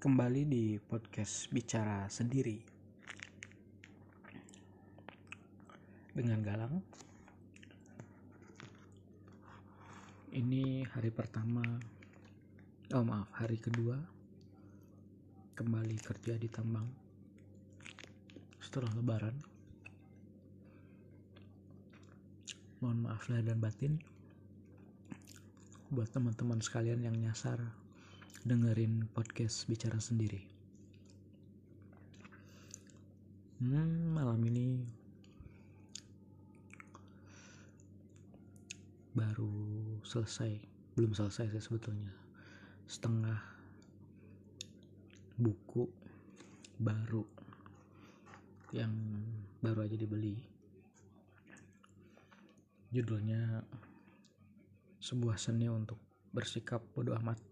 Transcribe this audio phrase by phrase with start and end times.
[0.00, 2.56] kembali di podcast bicara sendiri
[6.16, 6.80] dengan Galang.
[10.32, 11.60] Ini hari pertama,
[12.96, 14.00] oh maaf, hari kedua
[15.60, 16.88] kembali kerja di tambang
[18.56, 19.36] setelah Lebaran.
[22.80, 24.00] Mohon maaf lahir dan batin
[25.92, 27.79] buat teman-teman sekalian yang nyasar
[28.40, 30.40] dengerin podcast bicara sendiri.
[33.60, 34.80] Hmm, malam ini
[39.12, 39.52] baru
[40.00, 40.56] selesai,
[40.96, 42.14] belum selesai sih sebetulnya.
[42.88, 43.36] Setengah
[45.36, 45.84] buku
[46.80, 47.24] baru
[48.72, 48.92] yang
[49.60, 50.40] baru aja dibeli.
[52.90, 53.60] Judulnya
[55.04, 56.00] sebuah seni untuk
[56.32, 57.49] bersikap bodoh amat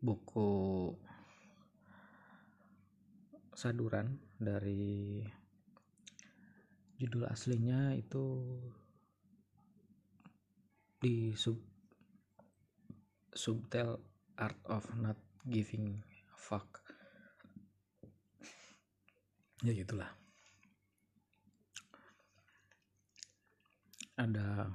[0.00, 0.92] buku
[3.56, 5.24] saduran dari
[7.00, 8.44] judul aslinya itu
[11.00, 11.60] di sub
[13.36, 14.00] subtel
[14.36, 16.00] art of not giving
[16.32, 16.80] a fuck.
[19.64, 20.12] Ya gitulah.
[24.16, 24.72] Ada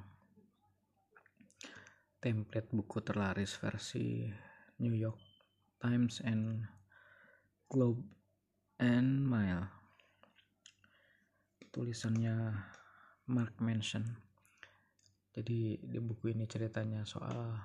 [2.22, 4.30] template buku terlaris versi
[4.78, 5.18] New York
[5.82, 6.64] Times and
[7.66, 8.00] Globe
[8.78, 9.68] and Mail.
[11.72, 12.52] Tulisannya
[13.32, 14.04] Mark Manson.
[15.32, 17.56] Jadi di buku ini ceritanya soal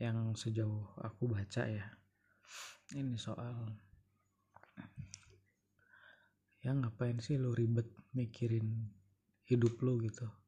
[0.00, 1.86] yang sejauh aku baca ya.
[2.96, 3.68] Ini soal
[6.60, 8.92] ya ngapain sih lo ribet mikirin
[9.48, 10.39] hidup lo gitu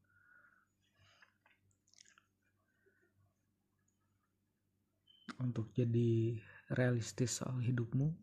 [5.43, 6.39] untuk jadi
[6.71, 8.15] realistis soal hidupmu?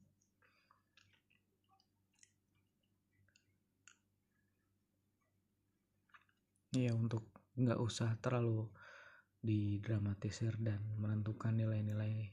[6.73, 7.29] Ya untuk
[7.61, 8.73] nggak usah terlalu
[9.45, 12.33] didramatisir dan menentukan nilai-nilai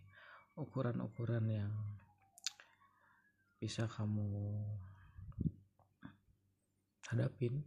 [0.55, 1.73] ukuran-ukuran yang
[3.57, 4.61] bisa kamu
[7.09, 7.65] hadapin.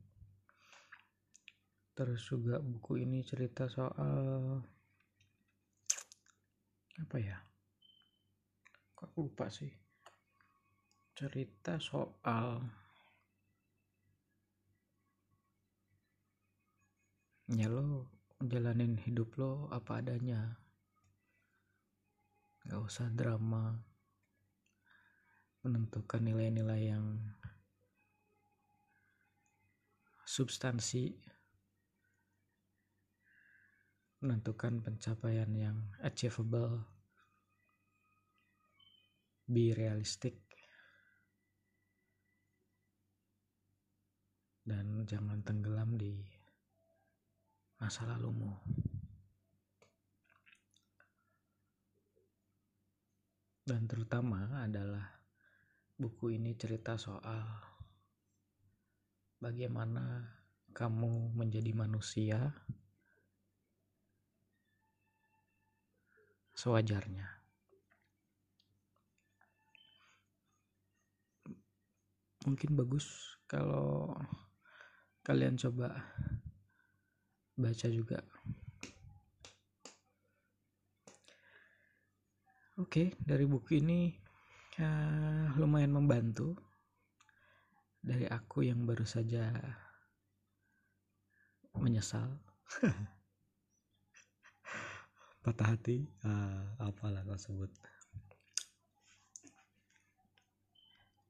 [1.96, 4.62] Terus juga buku ini cerita soal
[7.00, 7.38] apa ya?
[8.92, 9.72] Kok lupa sih?
[11.16, 12.60] Cerita soal
[17.50, 18.06] ya lo
[18.38, 20.60] jalanin hidup lo apa adanya.
[22.68, 23.74] Gak usah drama.
[25.60, 27.20] Menentukan nilai-nilai yang
[30.24, 31.20] substansi
[34.20, 36.84] menentukan pencapaian yang achievable
[39.48, 40.36] be realistic
[44.60, 46.20] dan jangan tenggelam di
[47.80, 48.60] masa lalumu.
[53.64, 55.10] Dan terutama adalah
[55.96, 57.44] buku ini cerita soal
[59.40, 60.28] bagaimana
[60.76, 62.52] kamu menjadi manusia
[66.60, 67.24] sewajarnya.
[72.44, 74.12] Mungkin bagus kalau
[75.24, 76.04] kalian coba
[77.56, 78.20] baca juga.
[82.80, 84.12] Oke, dari buku ini
[84.80, 86.56] uh, lumayan membantu
[88.00, 89.52] dari aku yang baru saja
[91.76, 92.40] menyesal.
[95.40, 97.72] patah hati uh, apalah kau sebut.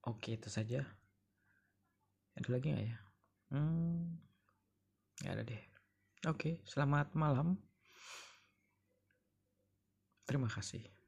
[0.06, 0.82] Oke itu saja.
[2.34, 2.98] Ada lagi nggak ya?
[3.54, 4.18] Hmm
[5.20, 5.62] nggak ada deh.
[6.28, 7.60] Oke selamat malam.
[10.24, 10.99] Terima kasih